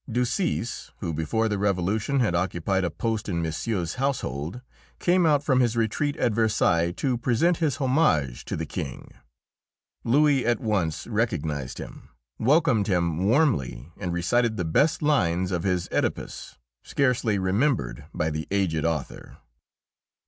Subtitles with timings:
[0.09, 4.59] Ducis, who before the Revolution had occupied a post in Monsieur's household,
[4.97, 9.13] came out from his retreat at Versailles to present his homage to the King.
[10.03, 12.09] Louis at once recognised him,
[12.39, 18.47] welcomed him warmly, and recited the best lines of his "Oedipus," scarcely remembered by the
[18.49, 19.37] aged author.